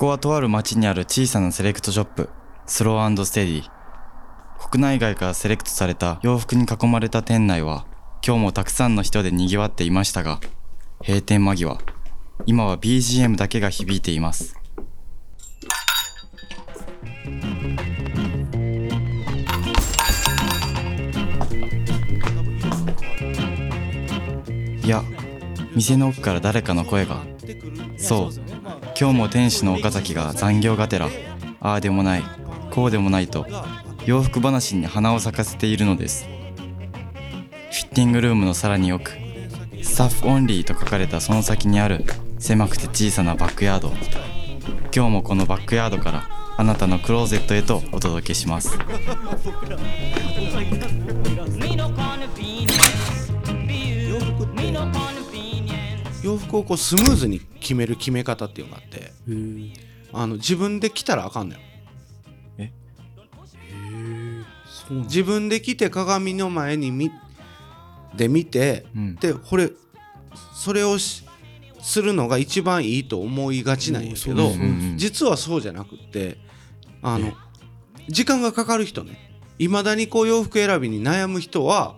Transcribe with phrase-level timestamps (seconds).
[0.00, 2.30] こはとある町にある小さなセレクトショップ
[2.64, 3.70] スローステディ。
[4.70, 7.84] 国内外からセレクトされた洋服に囲まれた店内は
[8.26, 10.40] 今日もたくさんの人で賑わっていましたが
[11.06, 11.76] 閉店間際
[12.46, 14.56] 今は BGM だけが響いています。
[24.82, 25.02] いや
[25.76, 27.22] 店の奥から誰かの声が。
[27.98, 28.49] そう
[29.00, 31.08] 今日も店主の岡崎が残業がてら
[31.60, 32.22] ああでもない
[32.70, 33.46] こうでもないと
[34.04, 36.26] 洋服話に花を咲かせているのです。
[36.26, 39.12] フィッティングルームのさらに奥
[39.82, 42.04] スタッフオンリーと書かれたその先にある
[42.38, 43.90] 狭くて小さなバックヤード。
[44.94, 46.28] 今日もこのバックヤードから
[46.58, 48.76] あなたのクローゼットへとお届けします。
[56.22, 59.12] 洋服をこうスムーズに決める決め方っていうのがあって
[60.12, 61.60] あの自分で着たらあかんのよ。
[64.88, 67.10] そうなん自分で着て鏡の前に見
[68.14, 69.14] で見て、うん。
[69.16, 69.70] でこれ
[70.54, 71.24] それをし
[71.80, 76.36] するのが一番いいと思いがちなんやけど、うんうんうん実はそうじゃなくって
[77.00, 77.32] あの
[78.08, 79.30] 時間がかかる人ね。
[79.58, 81.96] いまだにこう洋服選びに悩む人は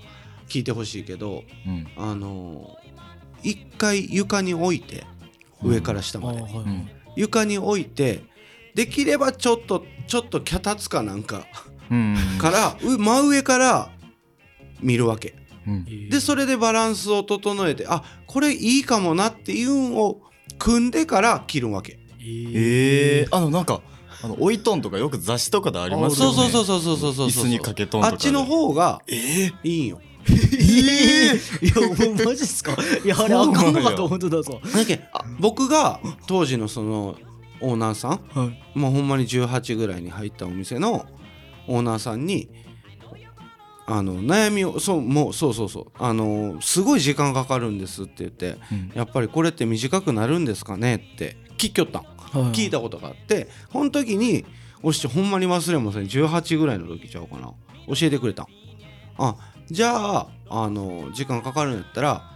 [0.49, 1.87] 聞いてほしいけどうん。
[1.97, 2.77] あの
[3.43, 5.05] 一回床に置いて
[5.63, 6.43] 上から下まで、
[7.17, 8.25] 床に置いて
[8.75, 11.47] できればちょっとちょっと脚立かなんか
[11.91, 12.17] うん。
[12.39, 13.91] からう真上から
[14.81, 15.35] 見るわけ。
[15.67, 16.09] うん。
[16.09, 20.23] でそれでバランスを整えてあこれいいかもなっていうのを
[20.59, 21.99] 組んでから着るわけ。
[22.25, 23.83] ええあのなんか
[24.23, 26.37] あのおいとんとかよく雑誌とかでありますよね。
[26.37, 28.15] そうそうそうそうそうそうそう椅子に掛けとんとかで。
[28.15, 32.77] あっちの方がええいいんよええ いやもうマジっすか？
[33.05, 34.61] いやあれあかんのかと思ってたぞ。
[34.75, 35.01] だけ？
[35.13, 37.17] あ僕が当時のその
[37.61, 38.79] オーナーさんはい。
[38.79, 41.07] もうほんまに18ぐらいに入ったお店の
[41.67, 42.49] オーナーさんに
[43.87, 45.87] あの悩みをそうもうそうそうそう。
[45.99, 48.93] あのすごい時間かかるんですって言って、うん。
[48.95, 52.03] やっぱりこれって短くなるんですかねって聞きよったん。
[52.03, 52.53] はい。
[52.53, 54.45] 聞いたことがあってこの時に
[54.83, 56.05] おしほんまに忘れません。
[56.05, 57.53] 18ぐらいの時ちゃうかな。
[57.89, 58.47] 教えてくれたん。
[59.19, 59.37] あ
[59.73, 62.31] じゃああの時間かかるんやったら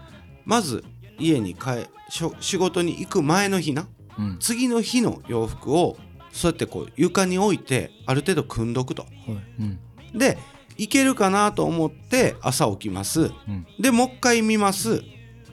[0.46, 0.82] まず
[1.18, 3.86] 家に帰しょ仕事に行く前の日な
[4.18, 4.36] うん。
[4.40, 5.98] 次の日の洋服を
[6.32, 9.04] そうやってこう床に置いてある程度組んどくと。
[9.58, 9.78] うん。
[10.18, 10.38] で
[10.78, 13.20] いけるかなと思って朝起きます。
[13.22, 13.66] うん。
[13.78, 15.02] でもう一回見ます。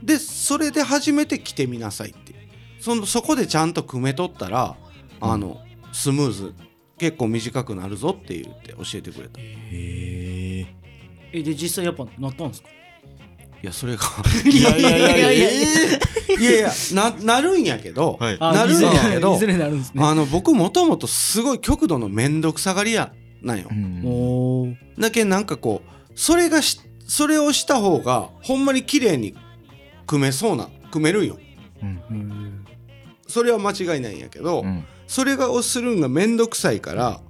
[0.02, 2.34] でそれで初めて着てみなさいって
[2.80, 4.78] そのそこでちゃんと組めとったら
[5.20, 5.62] あの
[5.92, 6.54] スムーズ
[6.98, 9.42] 結構短くなるぞって言って教えてくれた。
[9.42, 10.23] いへえ
[11.34, 12.70] えで実際やっぱなったんですか？
[13.62, 14.04] やそれが。
[14.46, 15.32] いやいやいやいや。
[15.32, 15.52] いや
[16.40, 16.72] いやいや。
[16.94, 18.38] ななるんやけど、はい。
[18.40, 19.36] あなるんやけど。
[19.36, 20.04] いずれ いずれなるんですね。
[20.04, 24.78] あの僕もともとすごい極度の面倒くさがり屋なんよ、うん。
[25.00, 29.34] だけどなんかこうそれがしそれをした方がほんまに綺麗に
[30.08, 31.40] 組めそうな組めるんよ。
[31.82, 32.02] うん。
[32.10, 32.66] うん
[33.28, 34.84] それは間違いないんやけど、うん。
[35.08, 37.22] それがをするんがめんどくさいから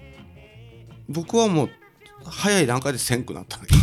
[1.08, 1.70] 僕はもう
[2.26, 3.76] 早い段階でせんくなったんだけ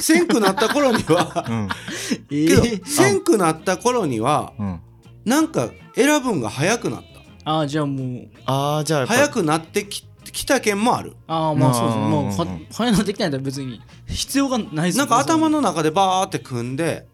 [0.00, 1.46] せんくなった頃には。
[1.48, 1.68] うん。
[2.30, 4.80] えけどーせんくなった頃にはうん。
[5.24, 7.04] なんか選ぶんが早くなっ
[7.44, 8.28] あーじゃあもう。
[8.46, 11.16] ああじゃあ早くなってききた件もある。
[11.26, 12.10] ああまあそうですねうん。
[12.10, 17.08] もうは早なってきたんやったら別に必要がないですなんか頭のの中でバーって組んで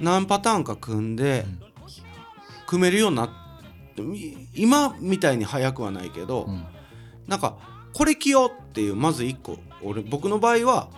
[0.00, 1.44] 何パターンか組んで
[2.66, 3.28] 組めるようになっ
[3.94, 6.64] てみ今みたいに早くはないけど、うん。
[7.26, 7.56] なんか
[7.92, 9.58] これ着ようっていうまず1個。
[9.82, 10.88] 俺僕の場合は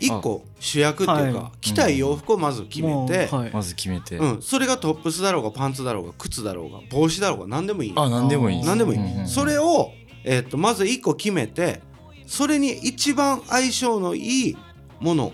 [0.00, 3.50] 1個主役っていうか、は着たい洋服をまず決めて、はい。
[3.52, 4.16] まず決めて。
[4.16, 7.92] うん、それがトップスだろうがパンツだろうが靴だろうが帽子だろうが何でもいい。
[7.96, 8.64] あ何でもいい。
[8.64, 9.92] 何でもいい、それを、
[10.24, 11.80] えー、とまず1個決めて
[12.26, 14.56] それに一番相性のいい
[15.00, 15.32] もの。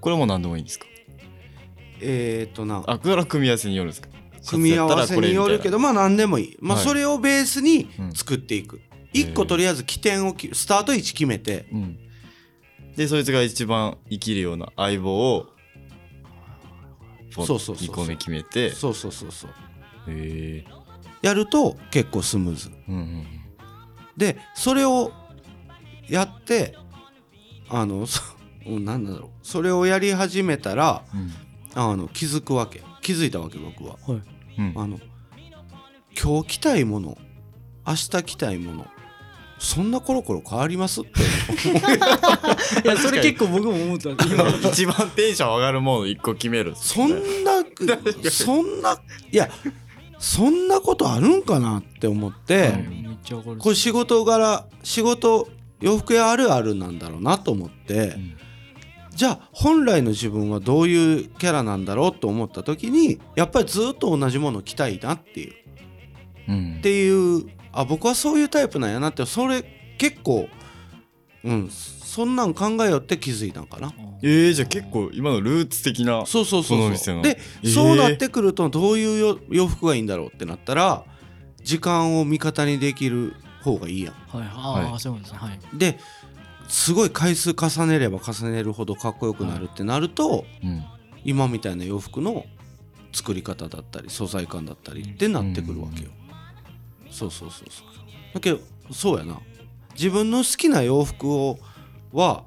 [0.00, 0.86] これも何でもいいんですか？
[2.00, 2.82] えっ、とな。
[2.86, 4.08] あこれは組み合わせによるんですか？
[4.48, 6.86] 組み合わせによるけどまあ何でもいい、まあ、はい。
[6.86, 8.80] それをベースにうん作っていく、
[9.12, 11.98] 一1個とりあえず起点をきスタート位置決めてうん
[13.00, 15.46] でそいつが一番生きるような相棒を
[17.30, 17.88] そうそうそうそう。
[17.88, 18.66] 2個目決めて。
[18.66, 19.50] へそうそうそうそう。
[20.08, 20.66] え
[21.22, 22.70] やると結構スムーズ。
[22.88, 23.26] うんうん
[24.18, 25.12] でそれを
[26.10, 26.76] やって
[27.70, 28.20] あのそ
[28.66, 29.30] うん なんだろう。
[29.42, 31.32] それをやり始めたらうん。
[31.74, 32.82] あの気づくわけ。
[33.00, 33.96] 気づいたわけ僕は。
[34.06, 34.22] はい。
[34.58, 34.74] うん。
[34.76, 35.00] あの
[36.22, 37.16] 今日着たいもの
[37.86, 38.86] 明日着たいもの
[39.60, 41.20] そんなコロコロ変わりますって。
[42.82, 44.08] いやそれ結構僕も思った。
[44.08, 47.10] んです今一番テンション上がるもの1個決めるそん
[47.44, 47.62] な
[48.30, 48.98] そんな
[49.30, 49.50] いや
[50.18, 52.72] そんなことあるんかなって思って、はい。
[52.72, 55.48] めっちゃわかるこれ仕事柄仕事
[55.80, 58.36] 洋服屋あるあるなんだろうなと思って、ん。
[59.14, 65.52] じゃあ本来の自分はどういうキャラなんだろうと思った時にやっぱりずっと同じものを着たいなっていう。
[66.48, 66.76] うん。
[66.78, 69.64] っていうあ僕はそういうタイプなんやなってそれ
[69.98, 70.48] 結構
[71.44, 73.92] うんそんなん考えよって気づいたんかな。
[74.22, 77.22] えー、じゃあ結構今のルーツ的なそうそうそうそう。
[77.22, 81.04] で、えーそうなってくるとどういうよ洋服がいいんだろうってなったら
[81.62, 84.14] 時間を味方にできる方がいいやん。
[84.36, 84.48] はい。
[84.52, 85.00] ああ、はい。
[85.00, 85.38] そうですね。
[85.38, 85.60] はい。
[85.72, 85.98] で
[86.68, 90.84] すごい回数重ねれば重ねるほどかっこよくなるってなると、うん。
[91.24, 92.44] 今みたいな洋服の
[93.12, 96.10] 作り方だったり素材感だったりってなってくるわけよ、
[97.10, 97.86] そうそうそうそう。
[98.34, 98.60] だけど
[98.92, 99.40] そうやな。
[99.94, 101.58] 自分の好きな洋服を
[102.12, 102.44] は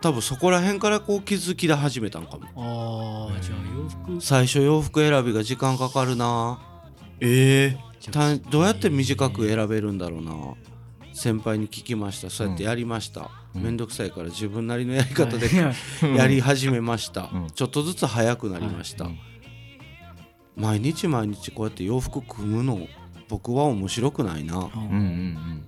[0.00, 3.30] 多分そこら辺からこう気づきで始めたんかも。
[3.32, 4.20] ああじゃあ洋服。
[4.20, 6.60] 最初洋服選びが時間かかるな。
[7.20, 7.76] え
[8.12, 10.54] たどうやって短く選べるんだろうな。
[11.12, 12.28] 先輩に聞きました。
[12.28, 13.62] そうやってやりました、うん。
[13.62, 15.74] めんどくさいから自分なりのやり方ではい
[16.14, 17.50] やり始めました、うん。
[17.54, 19.08] ちょっとずつ早くなりました、
[20.56, 22.86] 毎日毎日こうやって洋服組むの
[23.28, 24.54] 僕は面白くないな。
[24.54, 25.62] ー、うんうん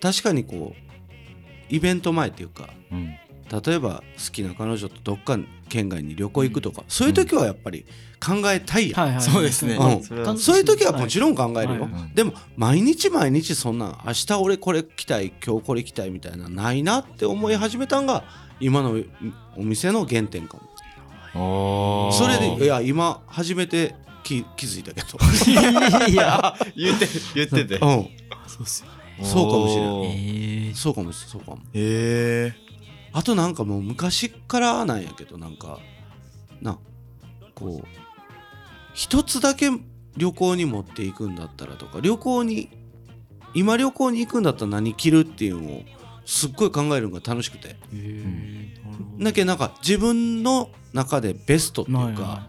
[0.00, 3.16] 確かにこうイベント前っていうかうんうん
[3.64, 5.38] 例えば好きな彼女とどっか
[5.68, 7.86] 県外に旅行行くとか、そういう時はやっぱり
[8.24, 9.76] 考えたいやん、はいはいそうですね。
[9.76, 10.38] うん。
[10.38, 18.24] そういう時はもちろん考えるよ、はいはいでも毎日毎日そんな明日俺これ着たい今日これ着たいみたいなないなって思い始めたんが
[18.58, 18.96] 今の
[19.56, 22.10] お店の原点かも。
[22.12, 23.94] それでいや今初めて
[24.26, 26.06] 気気づいたけど。
[26.08, 26.56] いや。
[26.74, 27.74] 言って言ってて。
[27.76, 27.78] うん。
[27.78, 29.24] そうっすよね。
[29.24, 29.92] そうかもしれん。
[29.92, 30.66] おー。
[30.66, 31.58] ええそうかもそうかも。
[31.72, 32.54] へえ
[33.12, 35.78] あとなんかもう昔からなんやけどなんか
[36.60, 36.78] な
[37.54, 37.88] こう
[38.92, 39.70] 一つだけ
[40.18, 42.68] 旅行に持っていくんだったらとか旅行に
[43.54, 45.82] 今旅行に行くんだったら何着るっていうのを
[46.26, 47.68] すっごい考えるのが楽しくて。
[47.68, 52.46] へえなるほどだけどなんか自分の中でベストっていうか、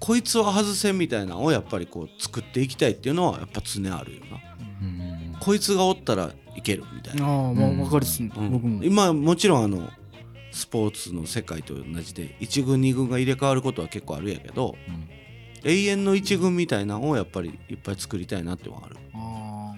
[0.00, 4.40] こいつは外せんみたいなのをやっぱりこう作っていきたいっていうのはやっぱ常あるよな。
[4.82, 5.36] うん。
[5.38, 8.32] こいつがおったらいけるみたいな、ああもう分かるっすね。
[8.34, 8.50] うん。
[8.50, 8.82] 僕も。
[8.82, 9.90] 今もちろんあの
[10.52, 15.08] スポーツの世界と同じで1軍2軍が入れ替わることは結構あるやけどうん。
[15.62, 18.96] 永遠の1軍みたいなのをやっぱりいっぱい作りたいなってのはある。
[19.14, 19.74] あ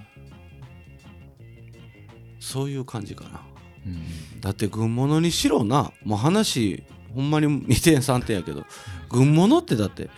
[2.38, 3.40] そういう感じかな。
[3.86, 4.40] うん。
[4.40, 8.64] だって軍物にしろなもう話ほんまに2点3点やけど
[9.08, 10.10] 軍物ってだって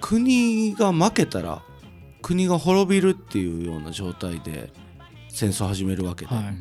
[0.00, 1.62] 国が負けたら
[2.22, 4.72] 国が滅びるっていうような状態で
[5.28, 6.54] 戦争始めるわけで、あはい。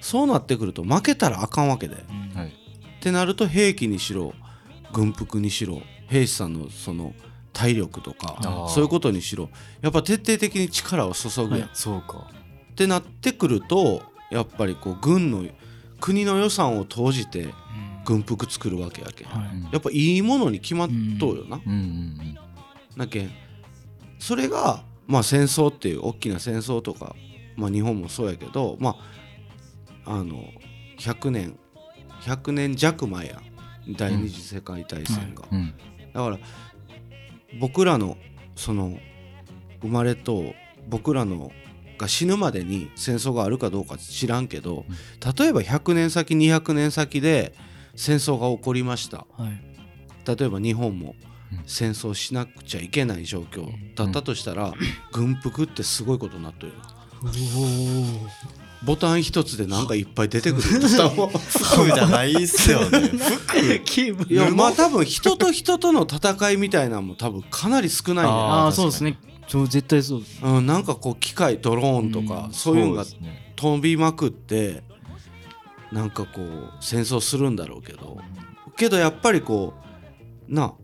[0.00, 2.48] そうなってくると負けたらあかんわけで、うんはい。
[2.48, 2.52] っ
[3.00, 4.32] てなると兵器にしろ
[4.92, 7.14] 軍服にしろ兵士さんのその
[7.52, 8.38] 体力とか
[8.68, 9.48] そういうことにしろ
[9.80, 11.70] やっぱ徹底的に力を注ぐやん、はい。
[11.72, 12.30] そうか。
[12.72, 15.44] ってなってくるとやっぱりこう軍の
[16.00, 17.52] 国の予算を投じてうん
[18.08, 19.28] 軍服作るわけやけん。
[19.28, 19.68] はい。
[19.70, 20.88] やっぱいいものに決まっ
[21.20, 21.72] とうよな、うん。
[21.72, 22.38] うん
[22.96, 23.30] だけん
[24.18, 27.14] それがまあ戦争っていう大きな戦争とか、
[27.54, 28.96] まあ、日本もそうやけどま
[30.04, 30.42] ああの
[30.98, 31.58] 100年
[32.22, 33.40] 100年弱前や
[33.96, 35.58] 第二次世界大戦が、うん。
[35.58, 35.74] うん。
[36.12, 36.38] だから
[37.60, 38.16] 僕らの
[38.56, 38.98] その
[39.82, 40.54] 生まれと
[40.88, 41.52] 僕らの
[41.98, 44.86] が死ぬまでに戦争があるかどうか知らんけど
[45.38, 47.54] 例えば100年先200年先で
[47.98, 49.26] 戦争が起こりました。
[49.36, 50.36] はい。
[50.38, 51.16] 例えば日本も
[51.50, 51.62] うん。
[51.66, 54.74] 戦争しなくちゃいけない状況だったとしたら、
[55.12, 56.78] 軍服ってすごいことになっとるよ
[58.84, 60.86] ボタン一つでなんかいっぱい出てくる服
[61.90, 63.10] じゃないっすよね。
[64.28, 68.28] いやまあ多分人と人との戦いみたいなのも多分かなり少ないんだよ。
[68.28, 69.18] ああそうですね。
[69.48, 70.40] 絶対そうです。
[70.44, 72.52] うん、なんかこう機械ドローンとか、うん。
[72.52, 73.06] そういうのが
[73.56, 74.84] 飛びまくって
[75.92, 78.18] なんかこう戦争するんだろうけど
[78.76, 79.74] けどやっぱりこ
[80.48, 80.74] うな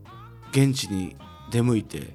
[0.50, 1.16] 現地に
[1.50, 2.14] 出向いて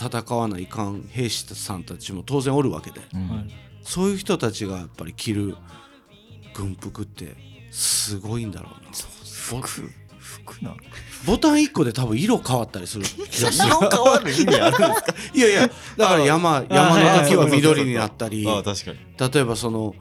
[0.00, 3.28] 戦わないかん兵士さんたちも当然おるわけでうん。
[3.28, 3.50] はい。
[3.82, 5.56] そういう人たちがやっぱり着る
[6.54, 7.36] 軍服って
[7.70, 8.90] すごいんだろうな。
[9.24, 10.76] 服服なの？
[11.26, 13.68] ボタン1個で多分色変わったりする気がする。
[13.68, 15.14] 色変わる意味あるんですか？
[15.34, 18.98] いやいやだから山山の時は緑になったりああ確かに。
[19.32, 19.94] 例えばその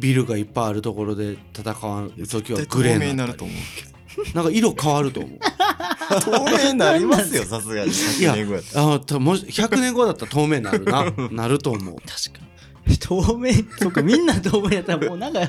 [0.00, 3.56] ビルがいっぱいあるところで戦う時はグレーになると思う。
[3.76, 5.38] けなんか色変わると思う。
[5.38, 7.90] ど 透明になりますよさすがに。
[7.90, 8.94] いや100年後やったら。
[8.94, 11.04] あたもし100年後だったら透明になるな。
[11.30, 11.96] なると思う。
[12.06, 12.44] 確か
[12.86, 12.98] に。
[12.98, 15.40] 透明そうかみんな透明やったらもうなんか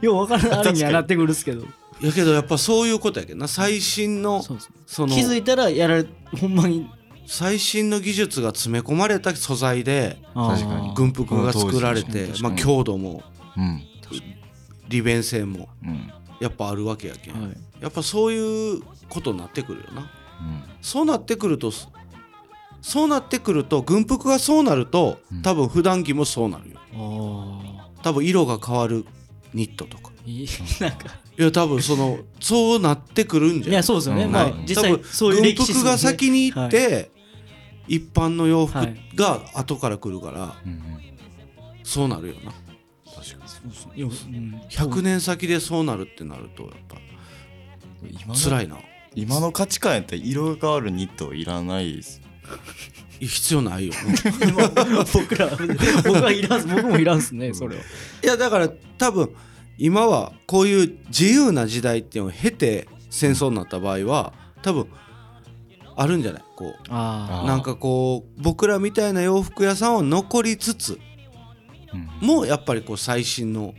[0.00, 1.66] ようわからないあるにはなってくるっすけど。
[2.00, 3.48] やけどやっぱそういうことやけどな。
[3.48, 4.44] 最新の
[4.86, 6.06] その気づいたらやられ
[6.38, 6.86] ほんまに。
[7.26, 10.16] 最新の技術が詰め込まれた素材で
[10.94, 13.24] 軍服が作られてまあ強度も
[13.56, 13.82] うん
[14.88, 16.12] 利便性もうん。
[16.40, 17.56] やっぱあるわけやけん、はい。
[17.80, 20.02] やっぱそういうことになってくるよな。
[20.02, 20.08] うん。
[20.82, 21.72] そうなってくると
[22.82, 25.42] そうなってくると軍服がそうなるとうん。
[25.42, 26.80] 多分普段着もそうなるよ。
[26.94, 29.04] あ多分色が変わる
[29.54, 30.12] ニットとか。
[30.26, 30.44] ー
[31.38, 34.32] いや多分そのそうなってくるんじゃいやそうですよね、うん。
[34.32, 34.54] まあはい。
[34.66, 37.10] 実際そういう軍服が先に行って、
[37.88, 38.96] 一般の洋服はい。
[39.14, 40.82] が後から来るから、うんうん。
[41.82, 42.52] そうなるよな
[43.16, 43.46] 確か
[43.94, 44.60] いやうん。
[44.68, 46.96] 100年先でそうなるってなるとやっぱ
[48.06, 48.76] に今の辛いな。
[49.14, 52.20] 今の価値観やったら色が変わるニットいらないです。
[53.18, 53.94] 必要ないよ。
[54.46, 54.68] 今
[55.12, 55.48] 僕ら
[56.04, 57.82] 僕はいらんす僕もいらんすねそれは。
[58.22, 59.30] いやだから多分
[59.78, 64.32] 今はこういう自由な時代っていうのを経て戦争になった場合は
[64.62, 64.86] 多分
[65.96, 66.44] あるんじゃない？
[66.56, 71.00] こうなんかこう僕らみたいな洋服屋さんは残りつつうん
[72.20, 73.74] もやっぱりこう最新の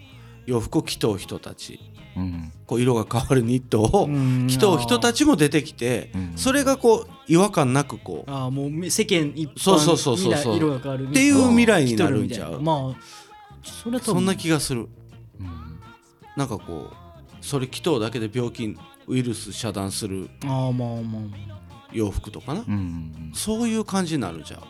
[0.46, 1.80] 洋服を着とう人たち。
[2.16, 2.52] うん。
[2.66, 6.34] こう色が変わるニットをあ着とう人たちも出てきてうん。
[6.36, 10.54] それがこう違和感なくこうああもう世間一般そうそうそうそうそう。
[10.54, 13.02] みんな色が変わるっていう未来になるんちゃうまあ
[13.64, 14.88] それそんな気がする。
[15.40, 15.80] うん。
[16.36, 18.76] なんかこうそれ着とうだけで病気
[19.08, 21.38] ウイルス遮断するああまあまあま
[21.92, 22.64] 洋服とかな。
[22.68, 24.62] うんうんそういう感じになるじゃん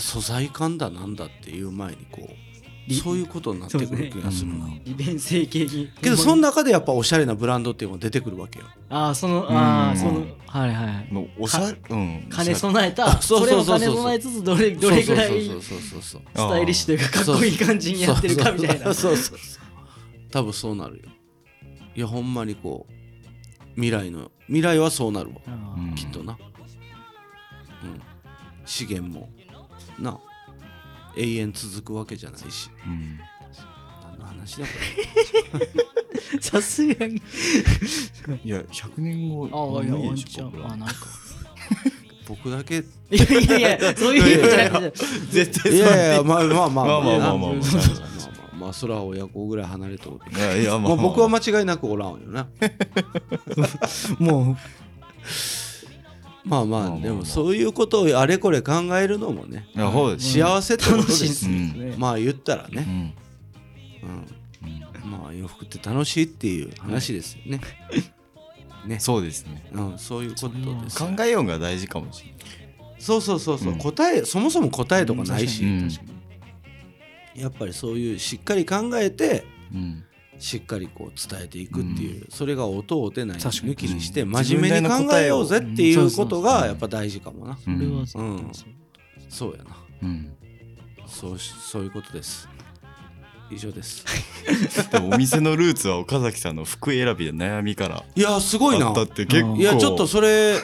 [0.00, 2.34] 素材感だなんだっていう前にこう
[2.86, 4.80] りそういうことになってくる気がするな、うん。
[4.84, 5.90] 利便性系に。
[6.00, 8.66] けどその中でやっぱおしゃれなブランドっていうのが出てくるわけよ。
[8.88, 9.90] ああそのあうん。
[9.90, 11.12] あそのはいはい。
[11.12, 12.28] もうおしゃうん。
[12.34, 13.20] 兼ね備えた。
[13.20, 13.78] そうそれそうそう。
[13.80, 19.60] そうを兼ね備えつつどれどれぐらいそうそうそうそうそうスタイリッシュというかかっこいい感じにやってるかみたいなそうそうそう
[20.30, 21.02] 多分そうなるよ
[21.94, 22.92] いやほんまにこう
[23.74, 26.38] 未来の未来はそうなるわあうんきっとな
[27.84, 28.00] うん
[28.64, 29.28] 資源も
[29.98, 30.18] な
[31.16, 32.70] 永遠続くわけじゃないし。
[32.86, 33.18] うん。
[34.02, 37.22] 何の話だこーさすがに。
[38.44, 40.66] いや100年後ああいやワンチャン。
[40.66, 40.94] あなんか。
[40.94, 40.96] れ
[42.28, 42.76] 僕だけ。
[42.78, 42.82] い
[43.16, 43.24] や
[43.58, 44.98] いやいやそういう意味じゃなくて
[45.44, 46.12] 絶いや。
[46.14, 48.16] いやまあまあまあまあまあまあまあまあまあ
[48.56, 52.48] まあそれは親子ぐらい離れとるいやいやまあまあ僕は間違いなくおらんよな
[54.18, 54.56] もまあ
[56.46, 59.68] まあまあまあでもそういうことをあれこれ考えるのもね
[60.18, 63.14] 幸せってことでう楽しいですまあ言ったらね、
[65.04, 67.60] まあ洋服って楽しいっていう話ですよね。
[68.86, 69.68] ね、そうですね。
[69.72, 71.08] うん、そういうことです考。
[71.24, 72.36] えようが大事かもしれない。
[73.00, 73.78] そうそうそうそう、うん。
[73.78, 75.90] 答えそもそも答えとかないし、うん。
[77.34, 80.04] やっぱりそういうしっかり考えてうん
[80.38, 83.72] しっかりこう伝えていくっていう、それが音を出ない確かに。
[83.72, 84.30] 抜きにしてうん。
[84.30, 87.52] 真面目に考えようぜっていうことがやっぱ大事かもな。
[87.52, 88.22] うそれはんそう。
[88.22, 88.52] うん。
[89.28, 89.76] そうやな。
[90.02, 90.32] うん
[91.06, 92.48] そうしそういうことです。
[93.50, 94.04] 以上です。
[94.90, 98.88] でもお店のルーツは岡崎さんの服選びで悩みからいやすごいな。
[98.88, 98.94] あっ。
[98.94, 99.56] たって結構。
[99.56, 100.56] いやちょっとそれ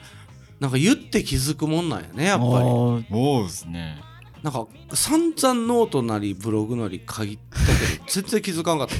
[0.58, 2.50] なんか言って気づくもんなんやねやっぱり。
[2.50, 4.00] そうですね
[4.42, 7.62] なんか散々ノートなりブログなり書いたけ
[7.98, 8.92] ど全然気づかんかった。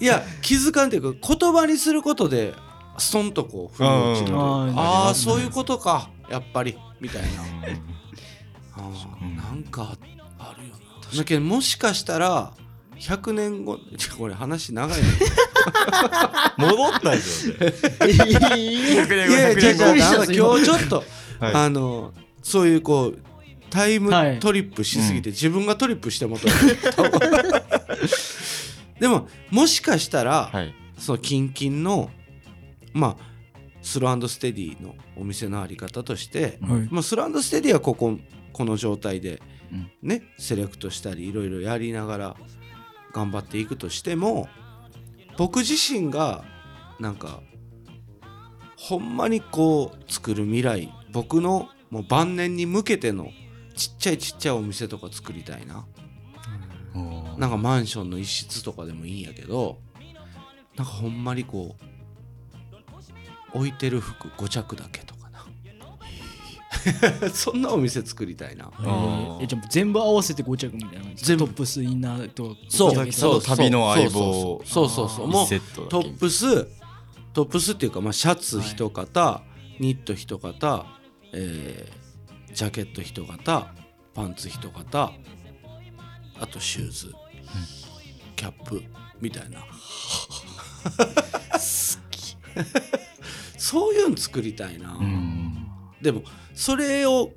[0.00, 2.54] いや気づかんっていうか言葉にすることで
[2.98, 4.32] ストンとこう腑に落ちる。
[4.32, 6.76] とああうんそういうことかやっぱり。
[7.00, 7.28] みたいな。
[8.76, 8.82] あ
[9.50, 9.96] なんか
[10.38, 10.80] あるよな。
[11.18, 12.52] だけどもしかしたら
[13.00, 13.78] 100年後
[14.18, 15.08] これ話長いね。
[16.58, 17.52] 戻ったでしょ
[18.06, 21.04] いやいやいや100今日ちょっと
[21.40, 21.54] はい。
[21.54, 23.18] あのそういうこう
[23.70, 24.38] タイムはい。
[24.38, 26.46] トリップしすぎて自分がトリップしてもと
[29.00, 30.74] でももしかしたら、はい。
[30.98, 32.10] そのキンキンの
[32.92, 33.24] まあ
[33.80, 36.88] スローステディのお店のあり方として、はい。
[36.90, 38.18] まあ、スローステディはここ
[38.52, 39.40] この状態で
[39.72, 39.90] うん。
[40.02, 42.36] ね、セレクトしたりいろいろやりながら
[43.12, 44.48] 頑張っていくとしても
[45.36, 46.44] 僕自身が
[46.98, 47.40] なんか
[48.76, 53.30] ほんまにこう作る未来僕のもう晩年に向けての
[53.76, 55.86] ちっちゃいちっちゃいお店とか作りたいな。
[57.36, 59.78] なんかマンションの一室とかでもいいんやけど
[60.76, 61.76] なんかほんまにこ
[63.54, 65.19] う置いてる服5着だけとか。
[65.19, 65.19] な
[67.32, 68.70] そんなお店作りたいな。
[69.40, 71.46] えじゃあ全部合わせて5着みたいな全部。
[71.46, 72.90] トップスインナーとそう。
[72.90, 73.30] 岡崎さん。
[73.30, 74.62] の旅の相棒。
[74.64, 75.16] そうそうそう。
[75.16, 76.66] そうもう一セットップス
[77.32, 79.42] トップスっていうか、まあ、シャツ一型、
[79.78, 80.86] ニット一型、
[81.32, 82.00] えー
[82.52, 83.72] ジャケット一型
[84.12, 85.12] パンツ一型
[86.40, 87.14] あとシューズ、
[88.34, 88.82] キャップ。
[89.20, 89.60] みたいな。
[94.08, 95.29] ん 作りたいな、うん
[96.02, 96.22] でも
[96.54, 97.30] それを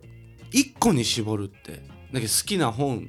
[0.51, 3.07] 一個に絞るってだけど好きな本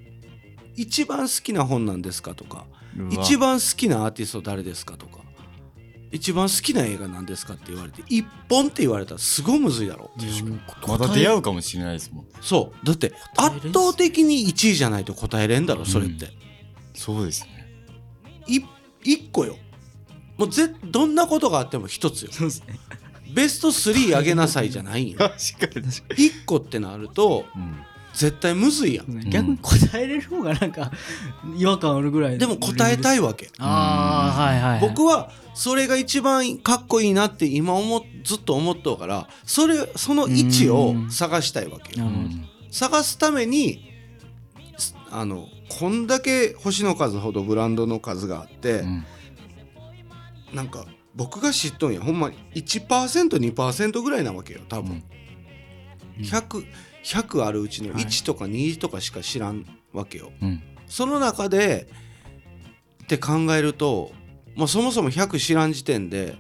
[0.76, 2.66] 一番好きな本なんですかとか
[3.10, 5.24] 一番好きなアーティスト誰ですかとか
[6.10, 10.12] 一番好きな映画なんですかって言われて一本って言われたらすごいむずいだろ
[10.86, 16.28] まだ出会うかもしれないですもんそうだって圧倒的に1位じゃないと答えれんだろそれって、
[16.94, 17.66] そうですね。
[18.46, 18.60] い
[19.02, 19.56] 一個よ。
[20.36, 22.32] もうぜどんなことがあっても一つよ。
[22.32, 22.78] そうですね
[23.32, 25.18] ベスト3上げなさいじゃないんよ。
[25.58, 27.76] 確かに確か一個ってなるとに、うん
[28.14, 29.28] 絶対むずいやん。
[29.28, 30.92] 逆に答えれる方がなんか
[31.58, 33.50] 違和感あるぐらいでも答えたいいわけ。
[33.58, 34.80] ああはいはいはい。
[34.88, 42.00] 僕はそれが一番かっこいいなって今思っずっと思っとうからそれその位置を探したいわけ
[42.70, 43.84] 探すために
[44.78, 49.04] すあのこんだけ星の数ほどブランドの数があって、うん。
[50.52, 52.00] なんか僕が知っとんや。
[52.00, 52.36] ほんまに。
[52.54, 55.02] 1%2% ぐらいなわけよ多分、
[56.18, 56.66] 100,
[57.04, 58.04] 100あるうちのはい。
[58.04, 60.62] 1とか2とかしか知らんわけよ、うん。
[60.86, 61.88] その中で
[63.04, 64.12] って考えると、
[64.56, 66.36] まあ、そもそも100知らん時点で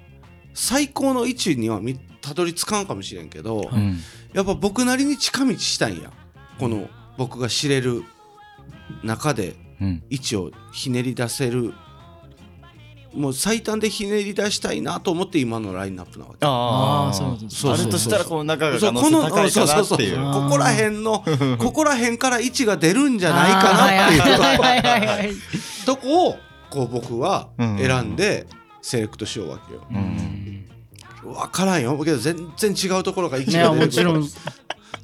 [0.54, 3.98] 最高の位置にはみたどり着かんかもしれんけど、うん。
[4.32, 6.12] やっぱ僕なりに近道したいんや。
[6.58, 6.88] この
[7.18, 8.04] 僕が知れる
[9.02, 10.02] 中でうん。
[10.08, 11.74] 位置をひねり出せる
[13.14, 16.38] もう最短でひねり出したいなと思って今のラインナップなわけ。
[16.42, 21.24] ああそうそうそうあるとしたらこの中がそう可能性高いかなってそうそういうそうここら辺の
[21.58, 25.36] ここら辺から位置が出るんじゃないかなっていう。
[25.86, 26.38] とこを
[26.70, 28.16] こう僕はうん選ん。
[28.16, 28.46] で
[28.82, 29.80] セレクトしようわけよ。
[29.90, 30.66] うん。
[31.22, 31.98] 分からんよ。
[32.04, 34.28] けど全然違うところが位置ねが出るもちろん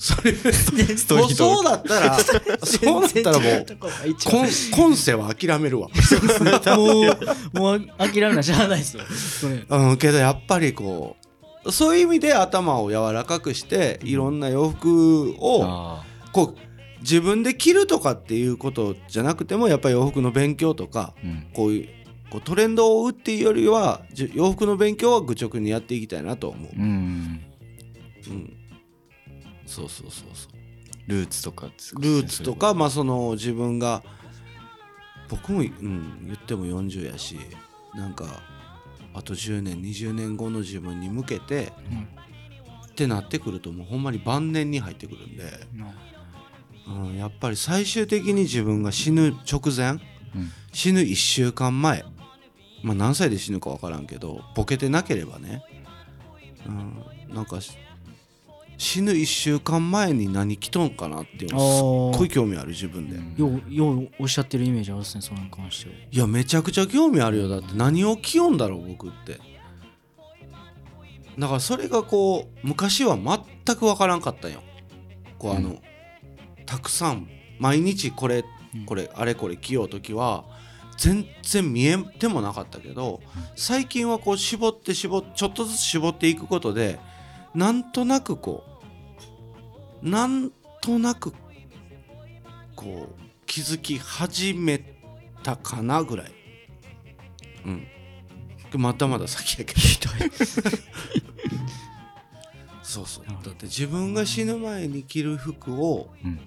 [0.01, 3.67] それストーもうリーとそうだったらそうだったらもう
[4.25, 5.89] 今今世は諦めるわ。
[6.75, 7.01] も
[7.53, 9.03] うもう諦めなしゃあないですよ。
[9.69, 11.17] うん、けどやっぱりこ
[11.67, 21.47] うそういう意味で頭を柔らかくしていろんな洋服をあこう自分で着るとかっていうことじゃなくてもやっぱり洋服の勉強とかーうん。
[21.53, 21.89] こういう
[22.31, 26.71] こうトレンドを追うっていうよりはじ洋服の勉強は愚直にやっていきたいなと思う。
[26.75, 27.41] うん。
[28.29, 28.60] うん、
[29.71, 30.53] そうそうそうそう。
[31.07, 34.03] ルーツとかねルーツとかまあその自分が
[35.29, 37.39] 僕も、うん、言っても40やし
[37.95, 38.43] なんか
[39.15, 41.73] あと10年20年後の自分に向けて、
[42.91, 45.45] ってなってくるともうほんまに晩年に入ってくるんで、
[46.87, 50.01] うん、やっぱり最終的に自分が死ぬ直前うん。
[50.73, 52.05] 死ぬ1週間前
[52.83, 55.65] まあ何歳で死ぬか分からんけどボケてなければね、
[56.67, 57.73] うん、なんかし
[58.81, 67.49] 死ぬ1週間前に何着とんかなっていうのすっごい興味ある自分で、ようようおっしゃってるイメージあるっすねそれに関してはいやめちゃくちゃ興味あるよ。
[67.51, 69.39] だって何を着よんだろう僕って。
[71.39, 74.63] だからそれがこう昔は全く分からんかったんよ。
[75.39, 75.77] こうあの、
[76.65, 78.47] たくさん毎日これ
[78.87, 80.47] これあれこれ着よう時は
[80.97, 83.21] 全然見えてもなかったけど
[83.57, 86.99] 最近はこう絞って絞っちょっとずつ絞っていくことで
[87.55, 88.65] なんとなくこ
[90.03, 91.33] うなんとなく
[92.75, 93.15] こう
[93.47, 94.81] 気づき始め
[95.43, 96.33] たかなぐらい。
[97.67, 97.87] うん。
[98.81, 99.81] まだまだ先やけど。
[102.83, 103.25] そうそう。
[103.27, 106.41] だって自分が死ぬ前に着る服をうん。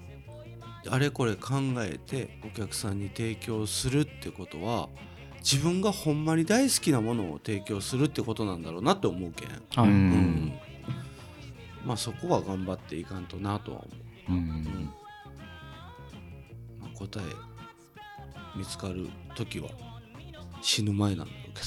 [0.86, 4.90] あれこれ考えてお客さんに提供するってことは
[5.38, 9.88] 自分がほんまに大好きなものを提供するってことなんだろうなって思うけん、はい。
[9.88, 9.94] うん。
[9.94, 10.52] うん
[11.84, 13.88] まあそこは頑張っていかんとなとは思
[14.28, 14.32] う。
[14.32, 14.36] うん。
[14.36, 14.90] うん
[16.80, 17.24] まあ答え
[18.56, 19.68] 見つかる時は
[20.62, 21.60] 死ぬ前なんだけ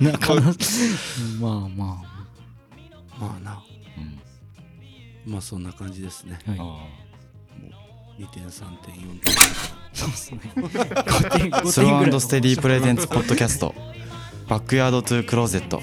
[0.00, 0.10] ど。
[0.10, 0.40] なかな
[1.40, 2.02] まあま
[3.18, 3.62] まあな。
[5.26, 5.32] うん。
[5.32, 6.38] まあそんな感じですね。
[6.46, 6.60] あはい。
[6.60, 7.06] あ
[8.18, 9.34] 2点3点4点。
[9.92, 10.40] そうですね。
[10.56, 13.74] 5点あスローステディプレゼンツポッドキャスト。
[14.48, 15.82] バックヤードトゥークローゼット